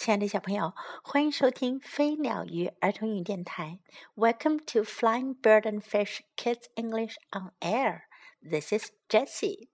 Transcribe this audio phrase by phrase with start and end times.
[0.00, 0.72] 亲爱的小朋友，
[1.02, 3.80] 欢迎收听飞鸟鱼儿童语电台。
[4.16, 8.04] Welcome to Flying Bird and Fish Kids English on Air.
[8.42, 9.68] This is Jessie.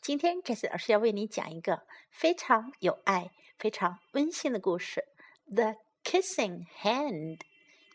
[0.00, 1.82] 今天 Jessie 老师要为你讲一个
[2.12, 5.02] 非常有爱、非常温馨的故事，
[5.52, 7.38] 《The Kissing Hand》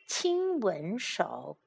[0.05, 1.57] 亲吻手。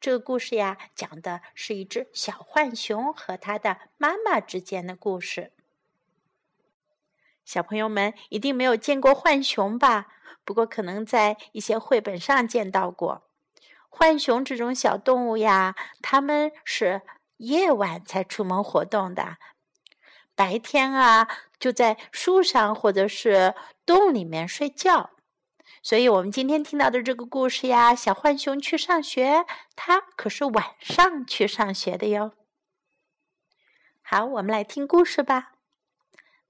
[0.00, 5.52] 这个故事呀，讲的是一只小浣熊和它的妈妈之间的故事。
[7.44, 10.06] 小朋友们一定没有见过浣熊吧？
[10.44, 13.22] 不过可能在一些绘本上见到过。
[13.90, 17.02] 浣熊这种小动物呀，它们是
[17.36, 19.36] 夜晚才出门活动的，
[20.34, 23.54] 白天啊就在树上或者是
[23.84, 25.10] 洞里面睡觉。
[25.82, 29.44] 所以，我们今天听到的这个故事呀，小浣熊去上学，
[29.76, 32.32] 它可是晚上去上学的哟。
[34.00, 35.51] 好，我们来听故事吧。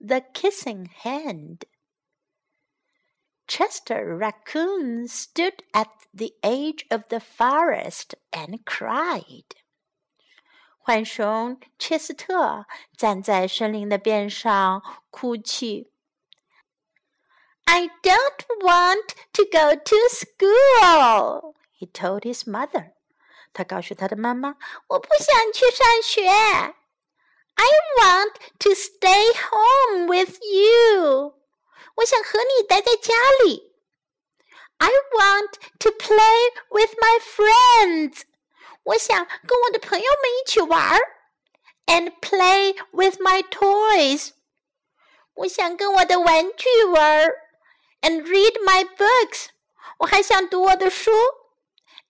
[0.01, 1.65] The Kissing Hand.
[3.47, 9.55] Chester Raccoon stood at the edge of the forest and cried.
[10.85, 15.91] 浣熊切斯特站在森林的边上哭泣。
[17.65, 22.93] I don't want to go to school, he told his mother.
[23.51, 24.55] 他告诉他的妈妈：“
[24.87, 26.75] 我不想去上学。”
[27.55, 31.33] I want to stay home with you.
[31.95, 33.73] 我想和你待在家里。
[34.77, 38.21] I want to play with my friends.
[38.83, 40.99] 我想跟我的朋友们一起玩。
[41.87, 44.31] And play with my toys.
[45.33, 47.27] 我想跟我的玩具玩。
[48.01, 49.47] And read my books.
[49.99, 51.11] 我还想读我的书。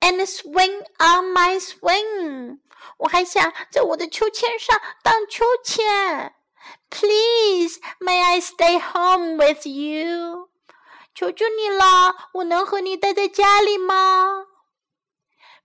[0.01, 2.59] And swing on my swing.
[2.97, 6.33] 我还想在我的秋千上荡秋千。
[6.89, 10.49] Please, may I stay home with you？
[11.15, 14.45] 求求你了，我能和你待在家里吗？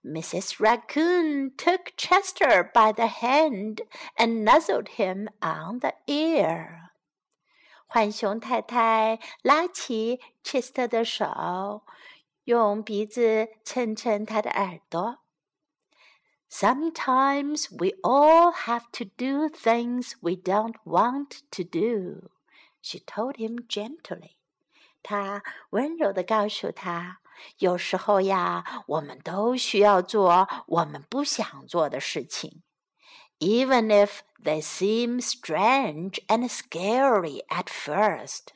[0.03, 0.57] Mrs.
[0.59, 3.83] Raccoon took Chester by the hand
[4.17, 6.91] and nuzzled him on the ear.
[7.89, 11.83] 浣熊太太拉起 Chester 的手，
[12.47, 15.19] 用鼻子蹭蹭他的耳朵。
[16.51, 22.29] Sometimes we all have to do things we don't want to do,
[22.83, 24.33] she told him gently.
[25.03, 27.21] 她温柔地告诉他，
[27.59, 32.63] 有时候呀，我们都需要做我们不想做的事情，
[33.39, 38.49] even if they seem strange and scary at first。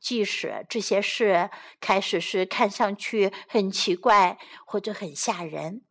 [0.00, 5.82] 即使这些事开始时看上去很奇怪或者很吓人。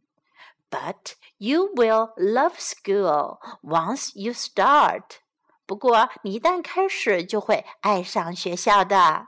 [0.70, 5.20] but you will love school once you start.
[5.66, 9.28] 不过你一旦开始，就会爱上学校的。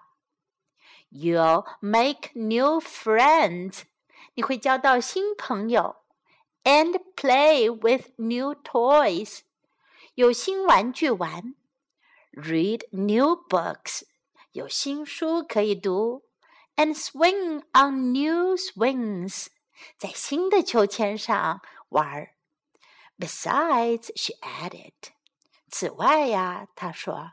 [1.10, 3.84] You'll make new friends.
[4.34, 5.98] 你会交到新朋友。
[6.64, 9.40] And play with new toys.
[10.16, 11.56] 有新玩具玩。
[12.34, 14.02] Read new books.
[14.52, 16.24] 有新书可以读。
[16.76, 19.48] And swing on new swings.
[19.98, 22.36] 在新的秋千上玩儿。
[23.18, 24.94] Besides, she added，
[25.72, 27.32] 此外呀，她说，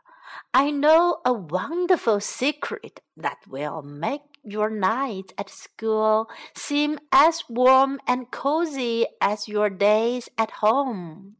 [0.52, 7.98] I know a wonderful secret that will make your nights at school seem as warm
[8.06, 11.36] and cozy as your days at home.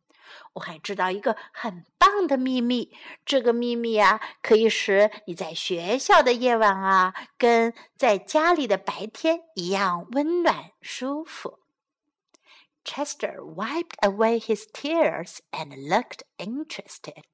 [0.59, 11.61] 我还知道一个很棒的秘密，这个秘密啊，可以使你在学校的夜晚啊，跟在家里的白天一样温暖舒服。
[12.85, 17.25] Chester wiped away his tears and looked interested.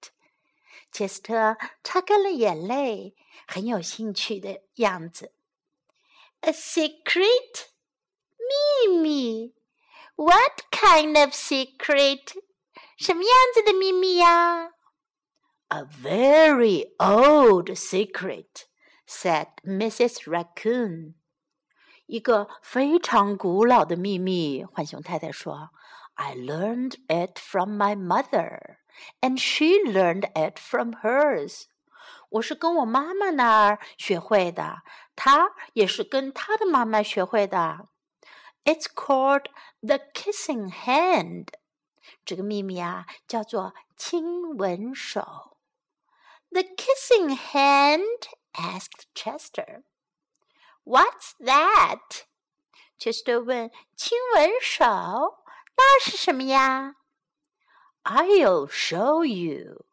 [0.93, 3.15] 切斯特擦干了眼泪，
[3.47, 5.33] 很有兴趣的样子。
[6.41, 7.67] A secret？
[8.87, 9.55] 秘密？
[10.17, 12.41] What kind of secret？
[12.97, 14.73] 什么样子的秘密呀？
[15.69, 18.67] A very old secret,"
[19.07, 20.25] said Mrs.
[20.29, 21.15] Raccoon.
[22.07, 25.71] 一个非常古老的秘密，浣熊太太说。
[26.15, 28.79] I learned it from my mother,
[29.21, 31.67] and she learned it from hers.
[32.31, 34.83] 我是跟我妈妈那儿学会的，
[35.17, 37.89] 她也是跟她的妈妈学会的。
[38.65, 39.47] It's called
[39.81, 41.47] the kissing hand.
[42.25, 45.57] 这个秘密啊，叫做亲吻手。
[46.51, 49.83] The kissing hand asked Chester.
[50.85, 52.25] What's that?
[52.99, 54.85] Chester 问：“亲吻手，
[55.77, 56.97] 那是什么呀？”
[58.03, 59.85] I'll show you.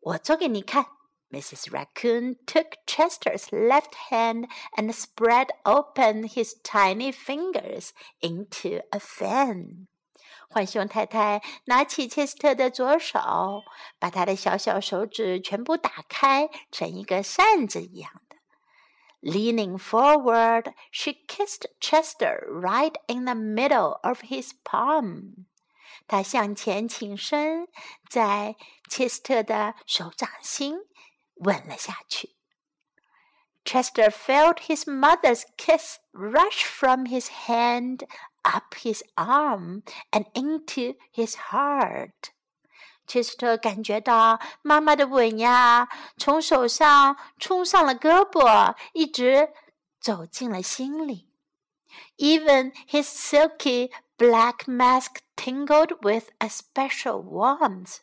[0.00, 0.86] 我做给你看。
[1.30, 1.70] Mrs.
[1.70, 7.90] Raccoon took Chester's left hand and spread open his tiny fingers
[8.20, 9.88] into a fan.
[10.53, 13.63] 浣熊太太拿起切斯特的左手，
[13.97, 18.37] 把他的小小手指全部打开，成一个扇子一样的。
[19.21, 25.45] Leaning forward, she kissed Chester right in the middle of his palm.
[26.07, 27.67] 她向前倾身，
[28.07, 28.55] 在
[28.87, 30.75] 切斯特的手掌心
[31.37, 32.35] 吻了下去。
[33.65, 38.05] Chester felt his mother's kiss rush from his hand
[38.42, 42.32] up his arm and into his heart.
[43.06, 49.50] Chester 感觉到妈妈的吻呀，从手上冲上了胳膊，一直
[50.00, 51.28] 走进了心里。
[52.18, 57.98] Even his silky black mask tingled with a special warmth.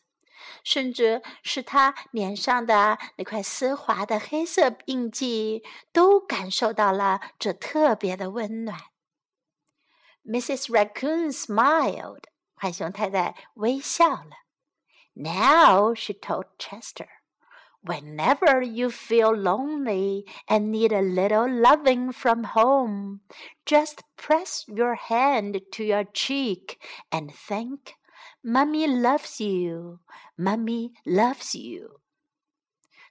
[0.64, 8.80] 甚至是他脸上的那块丝滑的黑色印记，都感受到了这特别的温暖。
[10.28, 10.70] Mrs.
[10.70, 14.32] Raccoon smiled，浣熊太太微笑了。
[15.14, 17.08] Now she told Chester.
[17.82, 23.22] Whenever you feel lonely and need a little loving from home,
[23.64, 26.80] just press your hand to your cheek
[27.12, 27.94] and think
[28.44, 30.00] Mummy loves you.
[30.36, 32.02] Mummy loves you.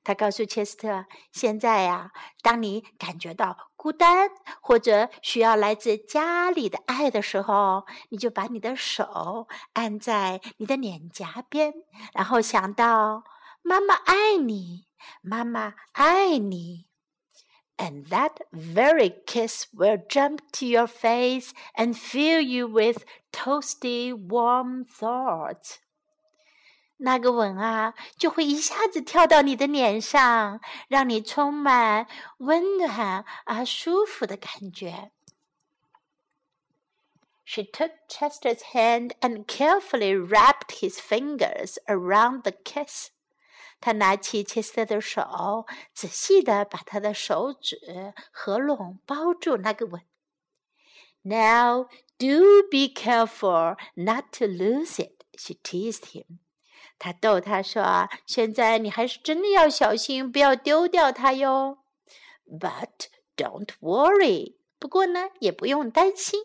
[0.09, 2.11] 他告诉切斯特：“现在呀，
[2.43, 4.31] 当你感觉到孤单
[4.61, 11.73] 或者需要来自家里的爱的时候，你就把你的手按在你的脸颊边，
[12.13, 13.25] 然后想到
[13.63, 14.87] 妈妈爱你，
[15.23, 16.87] 妈妈爱你。”
[17.77, 24.85] and that very kiss will jump to your face and fill you with toasty warm
[24.85, 25.81] thoughts.
[27.02, 32.08] 那个吻啊，就会一下子跳到你的脸上，让你充满
[32.40, 35.12] 温暖而舒服的感觉。
[37.46, 43.08] She took Chester's hand and carefully wrapped his fingers around the kiss.
[43.80, 50.02] 他拿起切斯特的手，仔细地把他的手指合拢，包住那个吻。
[51.22, 51.86] Now
[52.18, 56.40] do be careful not to lose it, she teased him.
[57.00, 61.80] 他逗他说：“啊现在你还是真的要小心，不要丢掉它哟。
[62.46, 64.58] But don't worry.
[64.78, 66.42] 不过呢，也不用担心。”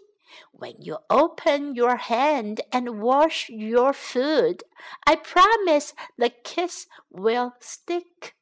[0.53, 4.63] When you open your hand and wash your food,
[5.01, 8.33] I promise the kiss will stick.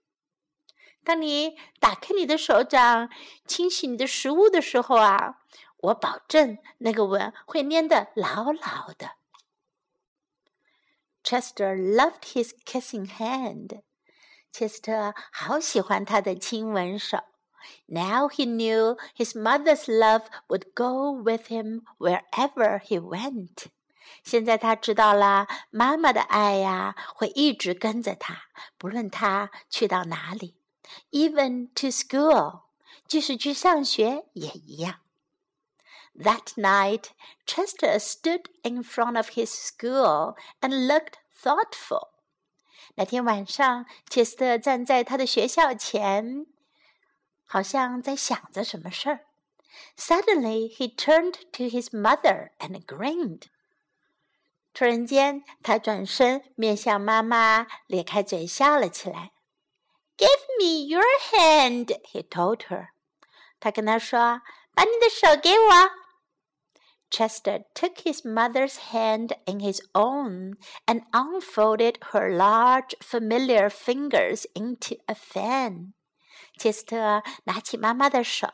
[1.04, 3.10] 当你打开你的手掌，
[3.46, 5.40] 清洗你的食物的时候啊，
[5.78, 9.16] 我保证那个吻会粘得牢牢的。
[11.23, 13.81] Chester loved his kissing hand.
[14.51, 17.19] 切斯特好喜欢他的亲吻手。
[17.87, 23.65] now he knew his mother's love would go with him wherever he went.
[24.23, 28.43] 现在他知道了，妈妈的爱呀，会一直跟着他，
[28.77, 30.55] 不论他去到哪里，
[31.11, 32.61] even to school，
[33.05, 35.00] 即使去上学也一样。
[36.19, 37.11] That night,
[37.45, 42.09] Chester stood in front of his school and looked thoughtful.
[42.95, 46.47] 那天晚上，切斯特站在他的学校前，
[47.45, 49.25] 好像在想着什么事儿。
[49.95, 53.43] Suddenly he turned to his mother and grinned.
[54.73, 59.31] 突然间，他转身面向妈妈，咧开嘴笑了起来。"
[60.17, 62.89] Give me your hand," he told her.
[63.59, 64.41] 他跟她说：“
[64.73, 65.91] 把你的手给我。”
[67.11, 74.97] Chester took his mother's hand in his own and unfolded her large, familiar fingers into
[75.05, 75.93] a fan.
[76.59, 78.47] 切斯特拿起妈妈的手，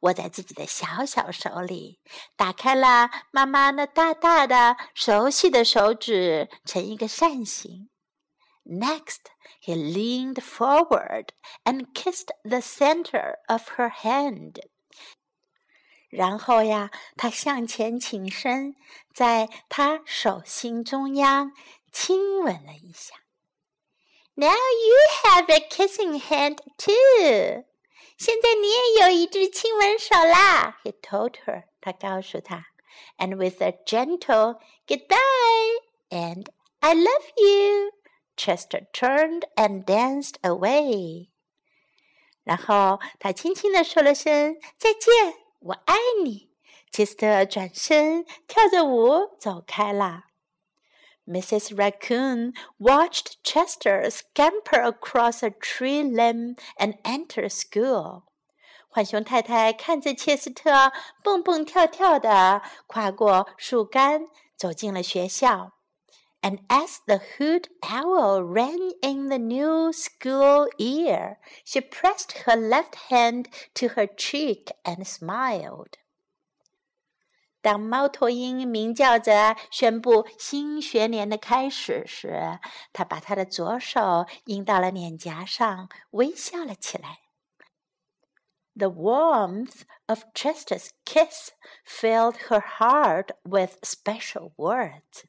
[0.00, 2.00] 握在自己的小小手里，
[2.36, 7.90] 打开了妈妈那大大的、熟悉的手指，成一个扇形。
[8.64, 9.26] Next,
[9.60, 11.30] he leaned forward
[11.64, 14.60] and kissed the center of her hand.
[16.09, 18.75] 然后呀，他向前倾身，
[19.13, 21.51] 在他手心中央
[21.91, 23.15] 亲吻了一下。
[24.35, 27.65] Now you have a kissing hand too.
[28.17, 31.63] 现在你也有一只亲吻手啦，He told her.
[31.81, 32.65] 他告诉她
[33.17, 36.47] ，and with a gentle goodbye and
[36.79, 37.91] I love you,
[38.35, 41.29] Chester turned and danced away.
[42.43, 46.49] 然后他轻轻地说了声再见，我爱你。
[46.91, 50.23] 切斯特转身跳着舞走开了。
[51.25, 51.75] Mrs.
[51.75, 58.23] Raccoon watched Chester scamper across a tree limb and enter school.
[58.89, 65.76] 浣熊太太看着切斯特蹦蹦跳跳地跨过树干，走进了学校。
[66.41, 73.49] And as the hoot owl rang in the new school year, she pressed her left hand
[73.73, 75.95] to her cheek and smiled.
[77.61, 82.59] 当猫头鹰鸣叫着宣布新学年的开始时，
[82.93, 87.17] 它把它的左手印到了脸颊上，微笑了起来。
[88.73, 91.51] The warmth of Chester's kiss
[91.83, 95.25] filled her heart with special words.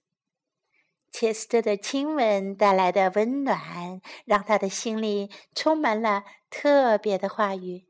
[1.18, 7.88] 切斯特的亲吻带来的温暖，让他的心里充满了特别的话语。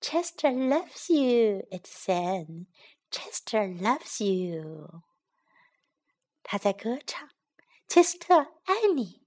[0.00, 2.66] Chester loves you, it said.
[3.10, 5.02] Chester loves you。
[6.44, 7.28] 他在歌唱，
[7.88, 9.26] 切斯特爱你，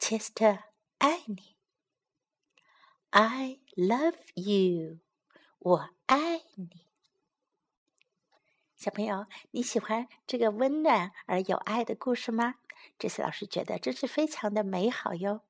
[0.00, 0.58] 切斯特
[0.98, 1.56] 爱你。
[3.10, 4.98] I love you，
[5.60, 6.89] 我爱你。
[8.80, 12.54] 小朋友，你喜欢这个温暖而有爱的故事吗？
[12.98, 15.42] 这次老师觉得真是非常的美好哟。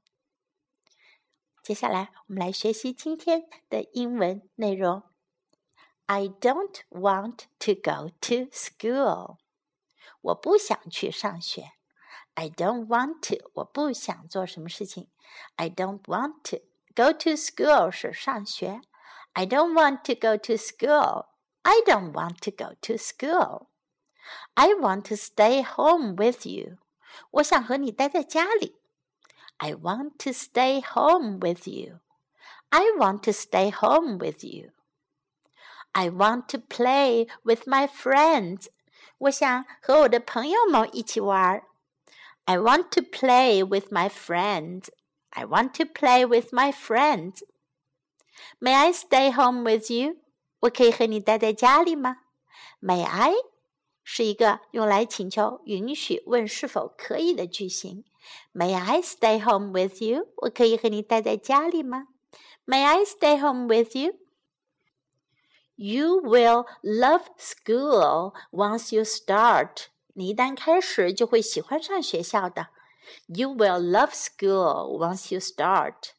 [1.63, 5.05] 接下来，我们来学习今天的英文内容。
[6.07, 9.37] I don't want to go to school.
[10.23, 11.75] 我不想去上学。
[12.35, 13.49] I don't want to.
[13.55, 15.09] 我不想做什么事情。
[15.55, 16.65] I don't want to
[16.97, 18.81] go to school 是上学。
[19.35, 21.27] I don't want to go to school.
[21.64, 23.70] I don't want to go to school.
[24.56, 26.78] I want to stay home with you.
[27.32, 28.76] 我想和你待在家里。
[29.58, 32.00] I want to stay home with you.
[32.70, 34.72] I want to stay home with you.
[35.94, 38.68] I want to play with my friends.
[39.18, 41.64] 我想和我的朋友们一起玩。
[42.46, 44.90] I want to play with my friends.
[45.30, 47.44] I want to play with my friends.
[48.60, 50.18] May I stay home with you?
[50.62, 52.18] 我可以和你待在家里吗？
[52.82, 53.34] May I
[54.04, 58.04] 是一个用来请求允许问是否可以的句型。
[58.54, 60.28] May I stay home with you?
[60.38, 62.08] 我可以和你待在家里吗？
[62.66, 64.16] May I stay home with you?
[65.76, 69.88] You will love school once you start.
[70.14, 72.70] 你一旦开始，就会喜欢上学校的。
[73.28, 76.14] You will love school once you start.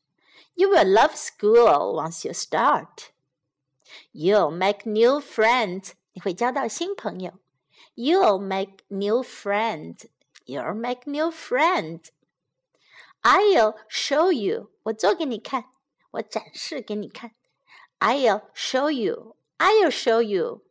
[0.54, 3.08] You will love school once you start.
[4.12, 5.92] You'll make new friends.
[6.12, 7.34] 你会交到新朋友。
[7.94, 10.06] You'll make new friends.
[10.44, 12.08] You'll make new friends.
[13.22, 14.70] I'll show you.
[14.84, 15.66] 我做给你看，
[16.12, 17.32] 我展示给你看。
[17.98, 19.36] I'll show you.
[19.58, 20.62] I'll show you.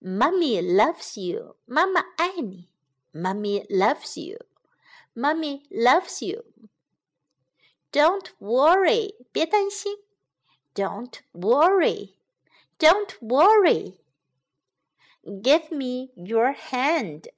[0.00, 1.56] Mummy loves you.
[1.64, 2.68] 妈妈爱你。
[3.12, 4.38] Mummy loves you.
[5.14, 6.44] Mummy loves you.
[7.92, 9.14] Don't worry.
[9.30, 9.98] 别担心。
[10.78, 12.16] Don't worry.
[12.78, 13.98] Don't worry.
[15.42, 17.28] Give me your hand.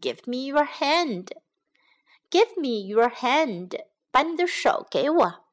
[0.00, 1.32] Give me your hand.
[2.30, 3.84] Give me your hand.
[4.10, 5.44] 把你的手给我。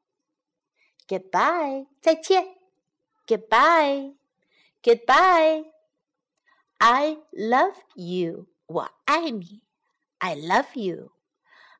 [1.07, 1.87] Goodbye.
[2.01, 2.55] 再见。
[3.27, 4.15] Goodbye.
[4.81, 5.65] Goodbye.
[6.77, 8.47] I love you.
[8.65, 9.61] 我爱你。
[10.19, 11.11] I love you.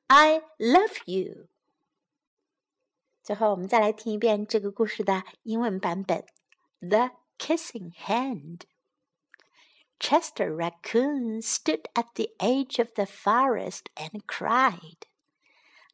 [0.07, 1.47] I love you.
[3.27, 6.25] 最后，我们再来听一遍这个故事的英文版本。
[6.81, 8.61] The Kissing Hand.
[9.99, 15.07] Chester Raccoon stood at the edge of the forest and cried.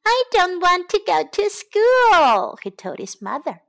[0.03, 3.61] I don't want to go to school, he told his mother.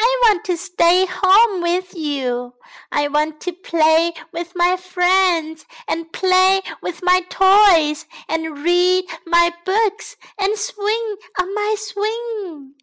[0.00, 2.54] I want to stay home with you.
[2.92, 9.50] I want to play with my friends and play with my toys and read my
[9.66, 12.74] books and swing on my swing.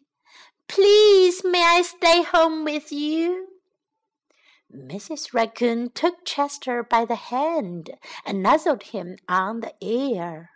[0.71, 3.47] Please, may I stay home with you?
[4.73, 5.33] Mrs.
[5.33, 7.89] Raccoon took Chester by the hand
[8.25, 10.51] and nuzzled him on the ear.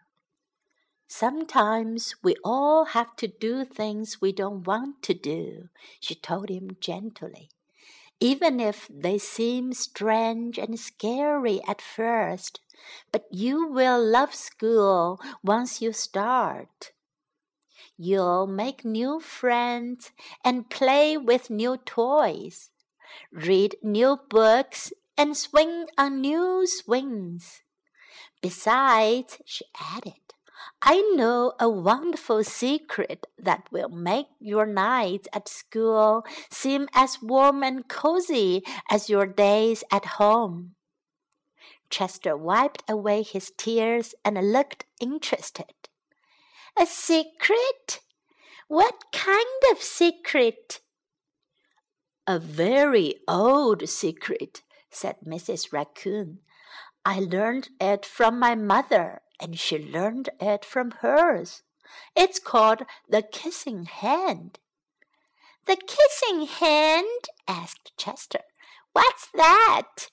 [1.10, 5.67] Sometimes we all have to do things we don't want to do,
[6.00, 7.50] she told him gently,
[8.22, 12.62] even if they seem strange and scary at first.
[13.12, 16.93] But you will love school once you start.
[17.98, 20.12] You'll make new friends
[20.44, 22.70] and play with new toys,
[23.32, 27.62] read new books and swing on new swings.
[28.42, 30.20] Besides, she added,
[30.82, 37.64] I know a wonderful secret that will make your nights at school seem as warm
[37.64, 38.62] and cozy
[38.92, 40.75] as your days at home.
[41.90, 45.74] Chester wiped away his tears and looked interested.
[46.79, 48.01] A secret?
[48.67, 50.82] What kind of secret?
[52.27, 55.72] A very old secret, said Mrs.
[55.72, 56.39] Raccoon.
[57.05, 61.62] I learned it from my mother, and she learned it from hers.
[62.15, 64.60] It's called the kissing hand.
[65.65, 67.29] The kissing hand?
[67.48, 68.41] asked Chester.
[68.94, 70.10] What's that?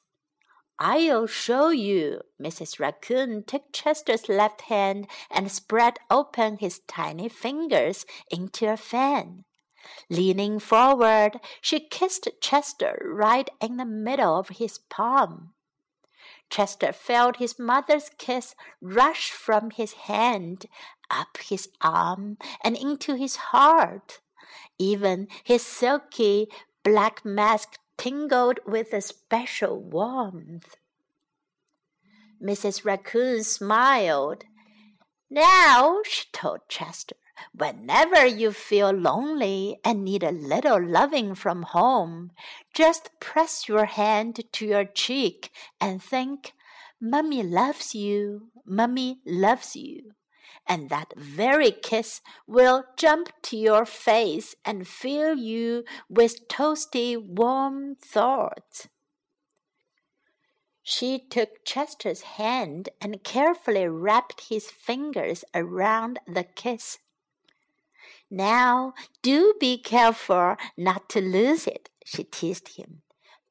[0.79, 2.23] I'll show you.
[2.41, 2.81] Mrs.
[2.81, 9.45] Raccoon took Chester's left hand and spread open his tiny fingers into a fan.
[10.09, 15.55] Leaning forward, she kissed Chester right in the middle of his palm.
[16.50, 20.67] Chester felt his mother's kiss rush from his hand,
[21.11, 24.21] up his arm, and into his heart.
[24.79, 26.49] Even his silky
[26.85, 30.77] black mask tingled with a special warmth.
[32.43, 32.85] Mrs.
[32.85, 34.45] Raccoon smiled.
[35.31, 37.17] Now, she told Chester,
[37.55, 42.33] whenever you feel lonely and need a little loving from home,
[42.75, 46.53] just press your hand to your cheek and think,
[47.01, 50.13] Mummy loves you, Mummy loves you
[50.66, 57.97] and that very kiss will jump to your face and fill you with toasty, warm
[57.97, 58.88] thoughts.
[60.83, 66.99] She took Chester's hand and carefully wrapped his fingers around the kiss.
[68.31, 73.02] Now, do be careful not to lose it, she teased him.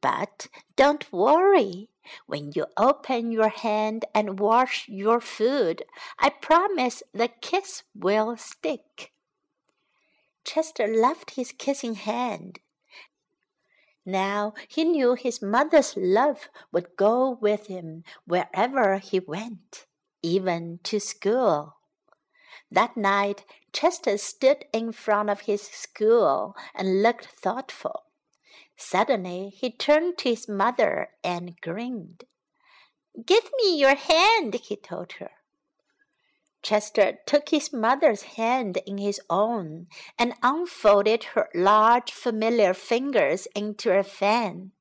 [0.02, 1.91] But don't worry.
[2.26, 5.84] When you open your hand and wash your food,
[6.20, 9.12] I promise the kiss will stick.
[10.44, 12.60] Chester loved his kissing hand.
[14.06, 19.86] Now he knew his mother's love would go with him wherever he went,
[20.24, 21.78] even to school.
[22.72, 28.06] That night, Chester stood in front of his school and looked thoughtful.
[28.78, 32.24] Suddenly he turned to his mother and grinned.
[33.26, 35.32] Give me your hand, he told her.
[36.62, 43.98] Chester took his mother's hand in his own and unfolded her large familiar fingers into
[43.98, 44.72] a fan.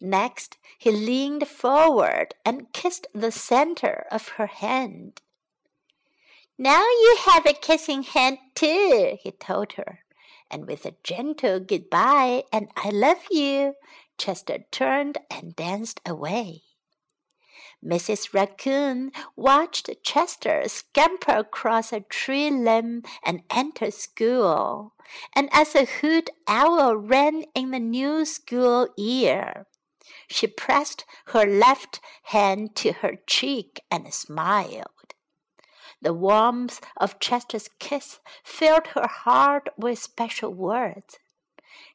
[0.00, 5.22] Next, he leaned forward and kissed the center of her hand.
[6.56, 10.00] Now you have a kissing hand too, he told her
[10.50, 13.74] and with a gentle goodbye and I love you,
[14.18, 16.62] Chester turned and danced away.
[17.84, 18.34] Mrs.
[18.34, 24.94] Raccoon watched Chester scamper across a tree limb and enter school,
[25.34, 29.66] and as a hoot owl ran in the new school year,
[30.26, 34.97] she pressed her left hand to her cheek and smiled.
[36.01, 41.19] The warmth of Chester's kiss filled her heart with special words.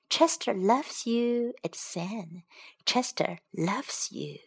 [0.08, 2.42] Chester loves you, it said.
[2.86, 4.38] Chester loves you.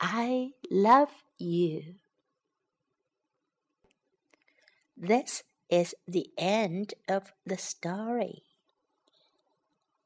[0.00, 1.94] I love you.
[4.96, 8.42] This is the end of the story.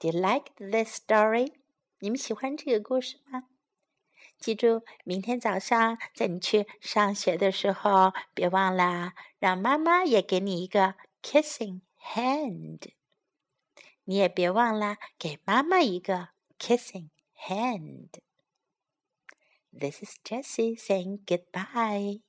[0.01, 1.53] Do you like this story?
[2.01, 3.45] 你们喜欢这个故事吗？
[4.40, 12.92] 记住，明天早上在你去上学的时候，别忘了让妈妈也给你一个 kissing hand。
[14.06, 17.10] 你也别忘了给妈妈一个 kissing
[17.48, 18.10] hand。
[19.78, 22.27] This is Jessie saying goodbye.